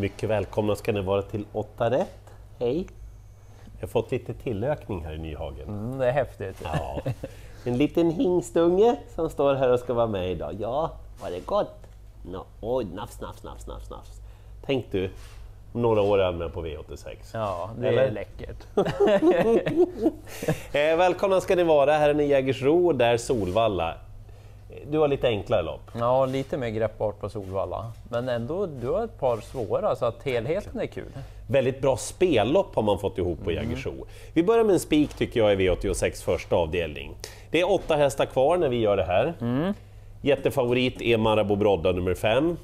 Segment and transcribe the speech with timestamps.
[0.00, 2.34] Mycket välkomna ska ni vara till 8 rätt.
[2.58, 2.86] Hej!
[3.74, 5.68] Jag har fått lite tillökning här i Nyhagen.
[5.68, 6.56] Mm, det är häftigt.
[6.64, 7.00] Ja.
[7.64, 10.56] En liten hingstunge som står här och ska vara med idag.
[10.60, 10.90] Ja,
[11.22, 11.86] var det gott?
[12.32, 12.44] No.
[12.60, 14.20] Oj, nafs, nafs, nafs, nafs, nafs.
[14.66, 15.10] Tänk du,
[15.72, 17.16] om några år är han med på V86.
[17.32, 18.02] Ja, det Eller?
[18.02, 18.66] är läckert.
[20.72, 23.94] Eh, välkomna ska ni vara, här är ni Jägersro, där Solvalla.
[24.90, 25.90] Du har lite enklare lopp.
[25.98, 27.92] Ja, lite mer greppbart på Solvalla.
[28.10, 31.12] Men ändå, du har ett par svåra, så att helheten är kul.
[31.48, 34.06] Väldigt bra spellopp har man fått ihop på Jägersro.
[34.34, 37.14] Vi börjar med en spik tycker jag i V86 första avdelning.
[37.50, 39.34] Det är åtta hästar kvar när vi gör det här.
[40.22, 42.56] Jättefavorit är Marabou Brodda nummer fem.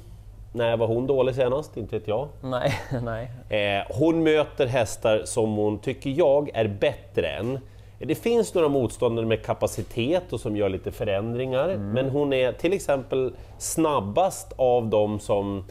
[0.53, 1.77] När var hon dålig senast?
[1.77, 2.27] Inte vet jag.
[2.41, 3.31] Nej, nej.
[3.79, 7.59] Eh, hon möter hästar som hon, tycker jag, är bättre än.
[7.99, 12.73] Det finns några motståndare med kapacitet och som gör lite förändringar, men hon är till
[12.73, 15.63] exempel snabbast av dem som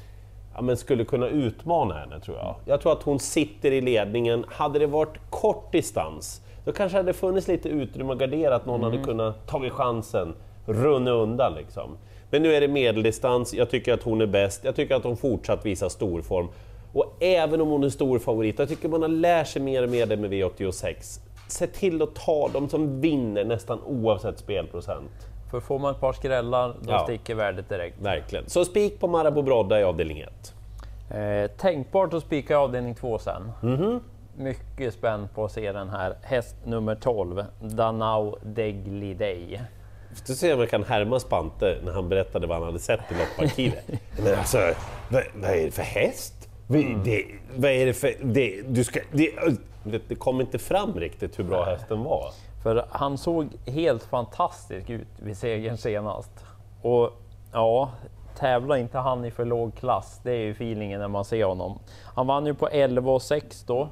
[0.55, 2.55] ja, men skulle kunna utmana henne, tror jag.
[2.65, 4.45] Jag tror att hon sitter i ledningen.
[4.49, 8.83] Hade det varit kort distans, då kanske hade funnits lite utrymme att gardera, att någon
[8.83, 10.35] hade kunnat tagit chansen,
[10.67, 11.97] runna undan liksom.
[12.31, 15.17] Men nu är det medeldistans, jag tycker att hon är bäst, jag tycker att hon
[15.17, 16.49] fortsatt visar storform.
[16.93, 19.89] Och även om hon är stor favorit, jag tycker man har lärt sig mer och
[19.89, 21.21] mer det med V86.
[21.49, 25.11] Se till att ta de som vinner nästan oavsett spelprocent.
[25.51, 26.99] För får man ett par skrällar, då Ja.
[27.05, 28.01] sticker värdet direkt.
[28.01, 28.49] Verkligen.
[28.49, 30.55] Så spik på Marabou Brodda i avdelning 1.
[31.11, 33.53] Eh, tänkbart att spika avdelning två sen.
[33.63, 34.01] Mhm.
[34.39, 36.17] Mycket spänd på att se den här.
[36.23, 39.61] Häst nummer 12, Danau Deglidei.
[40.27, 43.15] Du ser om jag kan härma Spante när han berättade vad han hade sett i
[43.15, 43.85] lopparkivet.
[44.25, 44.59] Men alltså,
[45.11, 46.49] vad, vad är det för häst?
[46.67, 47.25] Vi- Det,
[47.57, 48.13] vad är det för...
[48.23, 49.31] Det, du ska, det,
[49.91, 52.31] det, det kom inte fram riktigt hur bra hästen var.
[52.63, 56.31] För han såg helt fantastisk ut vid segern senast.
[56.83, 57.11] Och
[57.53, 57.91] ja,
[58.39, 60.21] tävla inte han i för låg klass.
[60.23, 61.79] Det är ju feelingen när man ser honom.
[62.15, 63.89] Han vann ju på 11 och 6 då.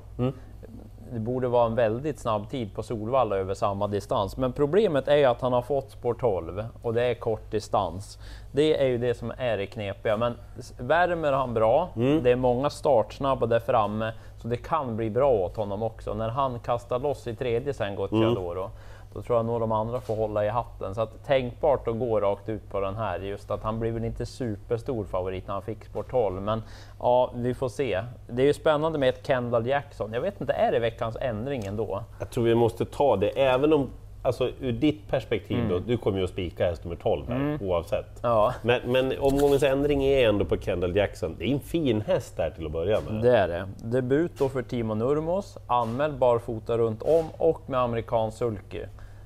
[1.15, 4.37] Det borde vara en väldigt snabb tid på Solvalla över samma distans.
[4.37, 8.19] Men problemet är att han har fått spår 12 och det är kort distans.
[8.53, 10.17] Det är ju det som är det knepiga.
[10.17, 10.35] Men
[10.79, 14.13] värmer han bra, det är många startsnabba där framme,
[14.43, 16.15] så det kan bli bra åt honom också.
[16.15, 18.71] När han kastar loss i tredje sen Gocciadoro,
[19.15, 20.95] då tror jag nog de andra får hålla i hatten.
[20.95, 23.19] Så att tänkbart att gå rakt ut på den här.
[23.19, 26.43] Just att han blir väl inte superstor favorit när han fick spår 12.
[26.43, 26.63] Men
[26.99, 28.03] ja, vi får se.
[28.29, 30.13] Det är ju spännande med ett Kendall Jackson.
[30.13, 32.03] Jag vet inte, är det veckans ändring ändå?
[32.19, 33.91] Jag tror vi måste ta det, även om...
[34.23, 38.07] Alltså ur ditt perspektiv då, du kommer ju att spika häst nummer 12 här, oavsett.
[38.23, 41.37] Ja, Men, men omgångens ändring är ändå på Kendall Jackson.
[41.39, 43.23] Det är en fin häst där till att börja med.
[43.23, 43.69] det är det.
[43.77, 48.83] Debut då för Timo Nurmos, anmäld barfota runt om och med amerikansk sulky.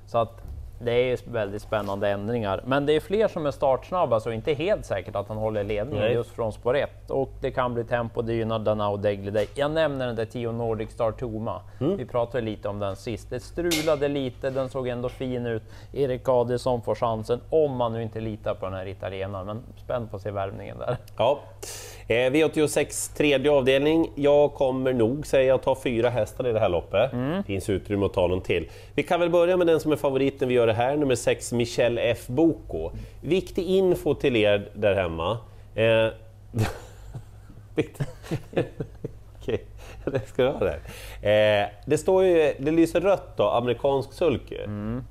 [0.09, 0.43] Så att
[0.81, 2.63] det är ju väldigt spännande ändringar.
[2.67, 6.05] Men det är fler som är startsnabba, så inte helt säkert att han håller ledningen
[6.05, 6.15] Nej.
[6.15, 7.11] just från spår 1.
[7.11, 9.47] Och det kan bli tempo, det gynnar Danao Deglidey.
[9.55, 11.61] Jag nämner den där Tio Nordic Star Toma.
[11.97, 13.31] Vi pratade lite om den sist.
[13.31, 15.63] Det strulade lite, den såg ändå fin ut.
[15.93, 19.47] Erik Adielsson får chansen, om man nu inte litar på den här italienaren.
[19.47, 20.97] Men spänd på att se värvningen där.
[21.17, 21.39] Ja.
[22.11, 24.11] Eh, V86 tredje avdelning.
[24.15, 27.11] Jag kommer nog säga att ta fyra hästar i det här loppet.
[27.47, 28.69] finns utrymme att ta någon till.
[28.95, 31.53] Vi kan väl börja med den som är favoriten vi gör det här, nummer 6
[31.53, 32.91] Michel F Boko.
[33.21, 35.39] Viktig info till er där hemma.
[35.75, 36.09] Eh,
[39.41, 39.65] Okej,
[40.13, 40.81] det ska du ha där.
[41.63, 44.59] Eh, det står ju, det lyser rött då, amerikansk sulky.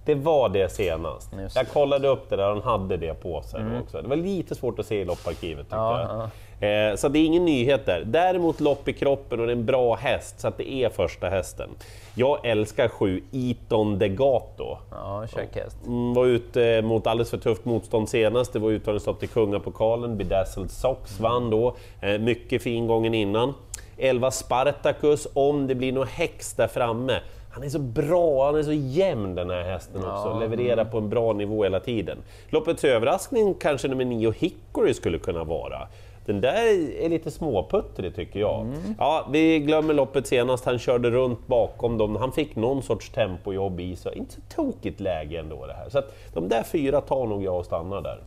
[0.06, 1.34] Det var det senast.
[1.40, 4.02] Just Jag kollade upp det där, han hade det på sig då också.
[4.02, 6.30] Det var lite svårt att se i lopparkivet tyckte Ja, jag.
[6.59, 8.03] Eh, så det är ingen nyhet där.
[8.06, 11.30] Däremot lopp i kroppen och det är en bra häst, så att det är första
[11.30, 11.69] hästen.
[12.16, 14.78] Jag älskar sju Iton Degato.
[14.91, 15.78] Ja, check häst.
[15.88, 18.53] Mm, var ute mot alldeles för tufft motstånd senast.
[18.53, 20.18] Det var uttagningslopp till Kungapokalen.
[20.18, 21.75] Bedazzled Sox vann då.
[22.02, 23.53] Eh, mycket fin gången innan.
[23.97, 27.19] 11 Spartacus, om det blir någon häx där framme.
[27.52, 30.40] Han är så bra, han är så jämn den här hästen också.
[30.40, 32.18] Levererar på en bra nivå hela tiden.
[32.50, 35.88] Loppets överraskning kanske nummer 9 Hickory skulle kunna vara.
[36.25, 36.66] Den där
[37.01, 38.68] är lite småputtrig tycker jag.
[38.98, 42.16] Ja, vi glömmer loppet senast, han körde runt bakom dem.
[42.16, 44.18] Han fick någon sorts tempojobb i sig.
[44.18, 45.89] Inte så tokigt läge ändå det här.
[45.89, 48.19] Så att de där fyra tar nog jag och stannar där.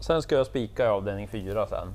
[0.00, 1.94] Sen ska jag spika i avdelning 4 sen.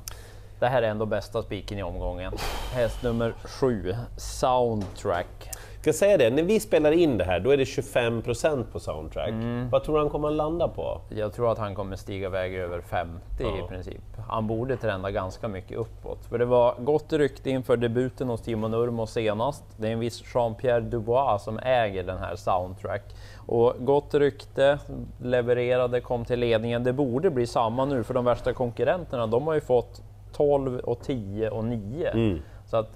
[0.59, 2.33] Det här är ändå bästa spiken i omgången.
[2.73, 5.49] Häst nummer 7, Soundtrack.
[5.81, 9.33] Ska säga det, när vi spelar in det här, då är det 25% på soundtrack.
[9.71, 11.01] Vad tror du han kommer att landa på?
[11.09, 13.65] Jag tror att han kommer stiga iväg över 50 Ja.
[13.65, 14.01] i princip.
[14.29, 16.25] Han borde trenda ganska mycket uppåt.
[16.29, 19.63] För det var gott rykte inför debuten hos Timo Nurmo senast.
[19.77, 23.03] Det är en viss Jean-Pierre Dubois som äger den här Soundtrack.
[23.47, 24.79] Och gott rykte,
[25.21, 26.83] levererade, kom till ledningen.
[26.83, 29.27] Det borde bli samma nu för de värsta konkurrenterna.
[29.27, 30.01] De har ju fått
[30.37, 32.09] 12 och 10 och 9.
[32.09, 32.39] Mm.
[32.65, 32.89] Så att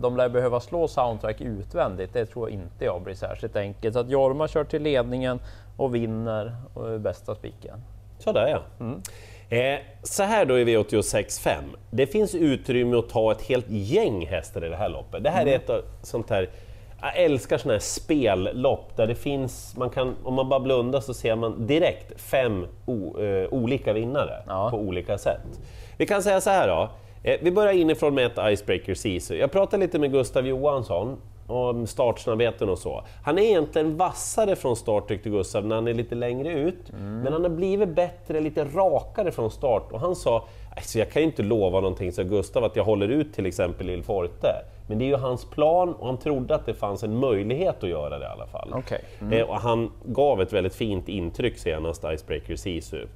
[0.00, 3.94] de lär behöva slå soundtrack utvändigt, det tror inte jag blir särskilt enkelt.
[3.94, 5.40] Så att Jorma kör till ledningen
[5.76, 7.80] och vinner och är bästa spiken.
[8.18, 8.86] Sådär ja.
[9.56, 11.54] Eh, så här då i V86.5.
[11.90, 15.24] Det finns utrymme att ta ett helt gäng hästar i det här loppet.
[15.24, 16.50] Det här är ett sånt här
[17.02, 21.14] jag älskar sådana här spellopp där det finns, man kan, om man bara blundar så
[21.14, 24.70] ser man direkt fem o, eh, olika vinnare Ja.
[24.70, 25.60] på olika sätt.
[25.96, 26.88] Vi kan säga så här då,
[27.22, 29.34] eh, vi börjar inifrån med ett Icebreaker Sisu.
[29.36, 31.16] Jag pratade lite med Gustav Johansson
[31.46, 33.04] om startsnabbheten och så.
[33.24, 37.32] Han är egentligen vassare från start tyckte Gustav när han är lite längre ut, men
[37.32, 40.44] han har blivit bättre, lite rakare från start och han sa
[40.76, 43.90] alltså jag kan ju inte lova någonting, så Gustav, att jag håller ut till exempel
[43.90, 44.48] Il Forte.
[44.88, 47.90] Men det är ju hans plan och han trodde att det fanns en möjlighet att
[47.90, 48.72] göra det i alla fall.
[48.74, 49.00] Okej.
[49.32, 53.06] Eh, och han gav ett väldigt fint intryck senast, Icebreaker Sisu.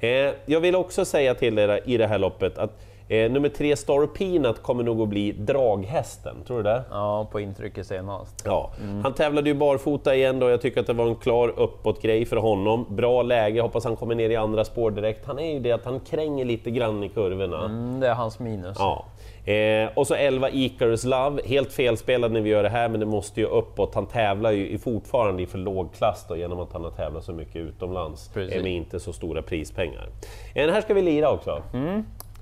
[0.00, 3.76] Eh, jag vill också säga till er i det här loppet att eh, nummer tre
[3.76, 6.82] Star Peanut kommer nog att bli draghästen, tror du det?
[6.90, 8.42] Ja, på intrycket senast.
[8.44, 8.70] Ja,
[9.02, 12.36] han tävlade ju barfota igen då, jag tycker att det var en klar uppåtgrej för
[12.36, 12.86] honom.
[12.88, 15.26] Bra läge, hoppas han kommer ner i andra spår direkt.
[15.26, 17.64] Han är ju det att han kränger lite grann i kurvorna.
[17.64, 18.76] Mm, det är hans minus.
[18.78, 19.04] Ja.
[19.52, 23.06] Eh, och så 11 Icarus Love, helt felspelad när vi gör det här men det
[23.06, 23.94] måste ju uppåt.
[23.94, 27.32] Han tävlar ju fortfarande i för låg klass då, genom att han har tävlat så
[27.32, 28.62] mycket utomlands Precis.
[28.62, 30.08] med inte så stora prispengar.
[30.54, 31.62] Eh, här ska vi lira också.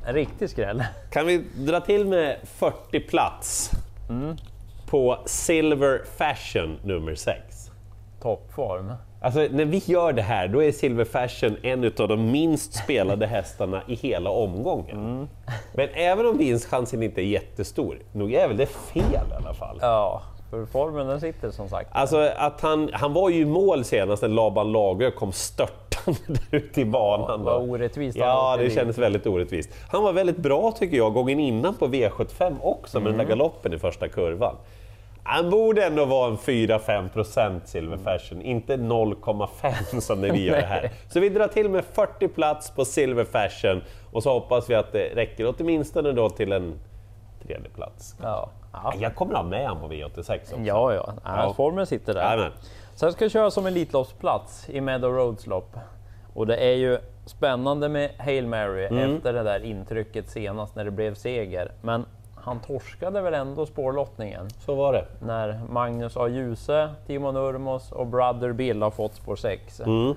[0.06, 0.84] En riktig skräll.
[1.10, 3.70] Kan vi dra till med 40 plats
[4.86, 7.70] på Silver Fashion nummer 6?
[8.22, 8.92] Toppform.
[9.20, 13.26] Alltså när vi gör det här, då är Silver Fashion en av de minst spelade
[13.26, 15.28] hästarna i hela omgången.
[15.74, 19.78] Men även om vinstchansen inte är jättestor, nog är väl det fel i alla fall.
[19.80, 21.90] Ja, för formen den sitter som sagt.
[21.92, 25.32] Alltså att han, han var ju i mål senast när Laban Lagerö kom
[26.14, 27.42] störtande där ute i banan.
[27.44, 29.70] Vad orättvist han Ja, det kändes väldigt orättvist.
[29.90, 33.26] Han var väldigt bra tycker jag, gången innan på V75 också, med den Mm.
[33.26, 34.56] där galoppen i första kurvan.
[35.28, 40.56] Han borde ändå vara en 4-5 procent Silver Fashion, inte 0,5 som när vi gör
[40.56, 40.90] det här.
[41.08, 43.82] Så vi drar till med 40 plats på Silver Fashion
[44.12, 46.74] och så hoppas vi att det räcker åtminstone då till en
[47.46, 48.14] tredje plats.
[48.22, 48.92] Ja, ja.
[49.00, 50.56] Jag kommer ha med honom på V86 också.
[50.64, 51.12] ja, ja.
[51.24, 51.54] ja.
[51.56, 52.22] Formen sitter där.
[52.22, 52.52] Jajamän.
[52.94, 55.76] Sen ska jag köra som Elitloppsplats i Meadow Roads lopp.
[56.36, 59.16] Och det är ju spännande med Hail Mary Mm.
[59.16, 61.72] efter det där intrycket senast när det blev seger.
[61.82, 62.04] Men
[62.34, 65.04] han torskade väl ändå spårlottningen Så var det.
[65.20, 66.28] när Magnus A.
[66.28, 69.80] Djuse, Timo Nurmos och Brother Bill har fått spår 6.
[69.80, 70.14] Mm.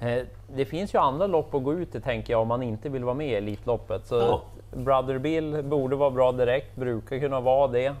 [0.00, 0.22] Eh,
[0.54, 3.04] Det finns ju andra lopp att gå ut i tänker jag om man inte vill
[3.04, 4.06] vara med i Elitloppet.
[4.06, 4.42] Så Ja.
[4.76, 7.94] Brother Bill borde vara bra direkt, brukar kunna vara det.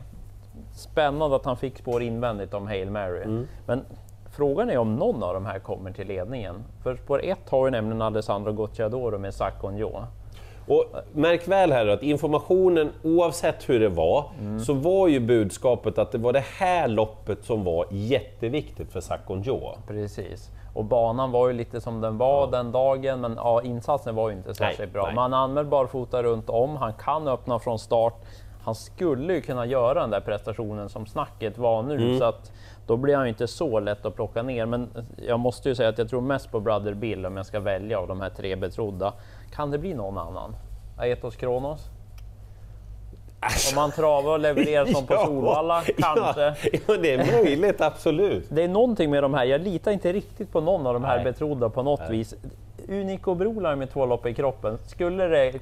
[0.74, 3.22] Spännande att han fick spår invändigt om Hail Mary.
[3.22, 3.46] Mm.
[3.66, 3.84] Men
[4.32, 6.64] frågan är om någon av de här kommer till ledningen.
[6.82, 10.02] För spår 1 har ju nämligen Alessandro Gocciadoro med Sacon Jo.
[10.68, 14.24] Och märk väl här att informationen, oavsett hur det var,
[14.66, 19.42] så var ju budskapet att det var det här loppet som var jätteviktigt för Sakon
[19.44, 19.70] Jo.
[19.88, 20.50] Precis.
[20.74, 24.36] Och banan var ju lite som den var den dagen, men ja, insatsen var ju
[24.36, 25.06] inte särskilt Nej, bra.
[25.06, 25.14] nej.
[25.14, 28.14] Man anmäler barfota runt om, han kan öppna från start.
[28.64, 32.18] Han skulle ju kunna göra den där prestationen som snacket var nu, Mm.
[32.18, 32.52] så att
[32.92, 34.66] då blir han ju inte så lätt att plocka ner.
[34.66, 37.60] Men jag måste ju säga att jag tror mest på Brother Bill om jag ska
[37.60, 39.12] välja av de här tre betrodda.
[39.54, 40.56] Kan det bli någon annan?
[40.98, 41.80] Aetos Kronos?
[43.70, 46.40] Om man travar och levererar som på Solvalla, kanske.
[46.40, 46.54] Ja,
[46.86, 48.44] ja, det är möjligt, absolut.
[48.48, 51.16] Det är någonting med de här, jag litar inte riktigt på någon av de här
[51.16, 51.24] Nej.
[51.24, 52.34] betrodda på något vis.
[52.88, 55.52] Unico Brolar med två lopp i kroppen, skulle det...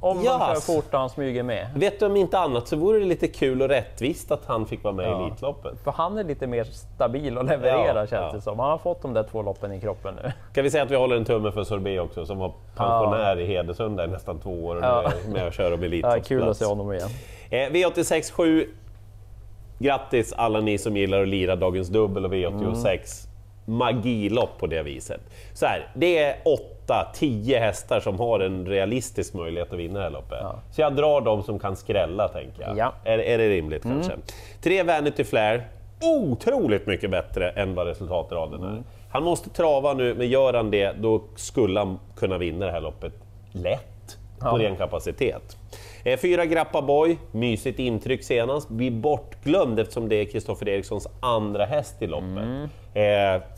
[0.00, 1.66] Om Ja, man kör fort och han smyger med.
[1.74, 4.84] Vet du om inte annat så vore det lite kul och rättvist att han fick
[4.84, 5.20] vara med Ja.
[5.22, 5.72] i Elitloppet.
[5.84, 8.32] För han är lite mer stabil och levererar Ja, känns ja.
[8.32, 8.58] det som.
[8.58, 10.32] Han har fått de där två loppen i kroppen nu.
[10.54, 13.46] Kan vi säga att vi håller en tumme för Sorbet också, som var pensionär i
[13.46, 15.10] Hedesunda i nästan två år och Ja.
[15.32, 16.28] med och kör om Ja, Elitloppsplats.
[16.28, 17.08] kul att se honom igen.
[17.50, 18.66] Eh, V86 7.
[19.78, 23.28] Grattis alla ni som gillar att lira dagens dubbel och V86.
[23.68, 25.20] Magilopp på det viset.
[25.54, 26.36] Så här, det är
[26.86, 30.38] 8-10 hästar som har en realistisk möjlighet att vinna det här loppet.
[30.42, 30.60] Ja.
[30.72, 32.78] Så jag drar de som kan skrälla, tänker jag.
[32.78, 32.92] Ja.
[33.04, 34.12] Är, är det rimligt kanske?
[34.62, 35.68] Tre Vanity Flair,
[36.02, 38.82] otroligt mycket bättre än vad resultatraden är.
[39.10, 42.80] Han måste trava nu, men gör han det, då skulle han kunna vinna det här
[42.80, 43.12] loppet
[43.52, 44.64] lätt på Ja.
[44.64, 45.56] ren kapacitet.
[46.08, 51.64] Eh, fyra Grappa Boy, mysigt intryck senast, blir bortglömd eftersom det är Kristoffer Erikssons andra
[51.64, 52.28] häst i loppet.
[52.28, 52.68] Mm.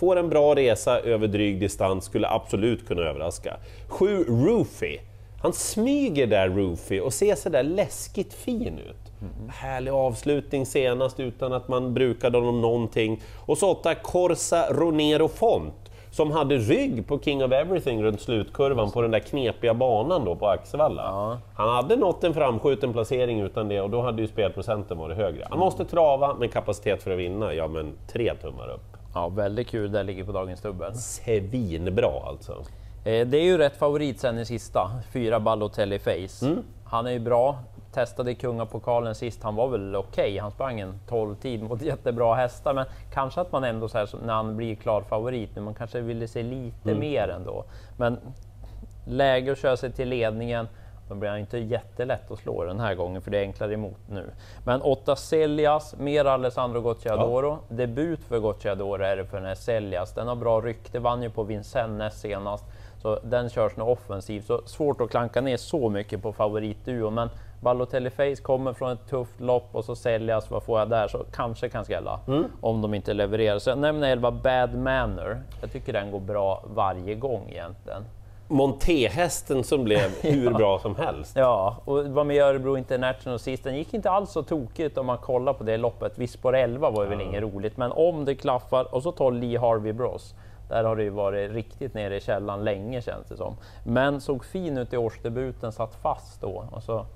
[0.00, 3.56] får en bra resa över dryg distans, skulle absolut kunna överraska.
[3.88, 4.98] Sju Roofy,
[5.42, 9.12] han smyger där Roofy och ser sådär läskigt fin ut.
[9.48, 13.20] Härlig avslutning senast utan att man brukade honom någonting.
[13.46, 15.74] Och så åtta Corsa Ronero Font
[16.10, 20.36] som hade rygg på King of Everything runt slutkurvan på den där knepiga banan då
[20.36, 21.02] på Axevalla.
[21.02, 21.38] Ja.
[21.54, 25.46] Han hade nått en framskjuten placering utan det och då hade ju spelprocenten varit högre.
[25.50, 28.96] Han måste trava med kapacitet för att vinna, ja men tre tummar upp.
[29.14, 30.94] Ja, väldigt kul där ligger på dagens dubbel.
[30.94, 32.52] Svinbra alltså.
[33.04, 36.56] Eh, Det är ju rätt favorit sen i sista, fyra Balotelli Face.
[36.84, 37.58] Han är ju bra,
[37.92, 40.38] testade Kungapokalen sist, han var väl okej.
[40.38, 44.34] Han sprang en 12-tid mot jättebra hästar, men kanske att man ändå så här, när
[44.34, 47.64] han blir klar favorit nu, man kanske ville se lite mer ändå.
[47.96, 48.18] Men
[49.06, 50.68] läge att köra sig till ledningen,
[51.08, 53.98] då blir han inte jättelätt att slå den här gången, för det är enklare emot
[54.08, 54.30] nu.
[54.64, 57.58] Men 8 Celias, mer Alessandro Gocciadoro.
[57.68, 60.14] Debut för Gocciadoro är det för den här Celias.
[60.14, 62.64] Den har bra rykte, vann ju på Vincennes senast.
[63.02, 67.14] Så den körs nu offensivt, så svårt att klanka ner så mycket på favoritduon.
[67.14, 67.28] Men
[67.60, 71.08] Balotelli Face kommer från ett tufft lopp och så säljas, vad får jag där?
[71.08, 72.20] Så kanske kan skrälla
[72.60, 73.58] om de inte levererar.
[73.58, 75.42] Så jag nämner 11 Bad Manner.
[75.60, 78.04] Jag tycker den går bra varje gång egentligen.
[78.48, 81.36] Montéhästen som blev hur bra som helst.
[81.36, 83.64] Ja, och var med i Örebro International sist.
[83.64, 86.18] Den gick inte alls så tokigt om man kollar på det loppet.
[86.18, 89.30] Visst på 11 var ju väl inget roligt, men om det klaffar och så tar
[89.30, 90.34] Lee Harvey Bros.
[90.68, 93.56] Där har det ju varit riktigt nere i källan länge känns det som.
[93.84, 96.64] Men såg fin ut i årsdebuten, satt fast då.
[96.70, 97.06] Och så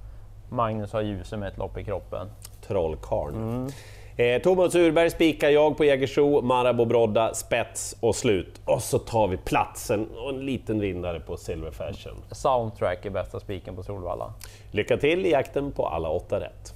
[0.49, 2.27] Magnus har ljuset med ett lopp i kroppen.
[2.67, 3.71] Trollkarlen.
[4.17, 8.61] Eh, Thomas Urberg spikar jag på Jägersro, Marabou Brodda, spets och slut.
[8.65, 12.17] Och så tar vi platsen och en liten vinnare på Silver Fashion.
[12.31, 14.33] Soundtrack är bästa spiken på Solvalla.
[14.71, 16.74] Lycka till i jakten på alla åtta rätt.